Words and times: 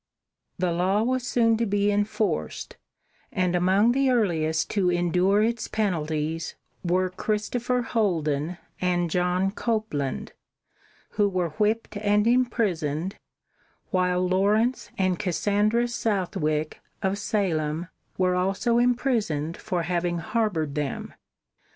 The 0.57 0.71
law 0.71 1.03
was 1.03 1.27
soon 1.27 1.57
to 1.57 1.65
be 1.67 1.91
enforced, 1.91 2.75
and 3.31 3.55
among 3.55 3.91
the 3.91 4.09
earliest 4.09 4.71
to 4.71 4.89
endure 4.89 5.43
its 5.43 5.67
penalties 5.67 6.55
were 6.83 7.11
Christopher 7.11 7.83
Holden 7.83 8.57
and 8.81 9.11
John 9.11 9.51
Copeland, 9.51 10.33
who 11.09 11.29
were 11.29 11.49
whipped 11.49 11.97
and 11.97 12.25
imprisoned, 12.25 13.17
while 13.91 14.27
Lawrence 14.27 14.89
and 14.97 15.19
Cassandra 15.19 15.87
Southwick, 15.87 16.81
of 17.03 17.19
Salem, 17.19 17.87
were 18.17 18.33
also 18.33 18.79
imprisoned 18.79 19.55
for 19.55 19.83
having 19.83 20.17
harbored 20.17 20.73
them. 20.73 21.13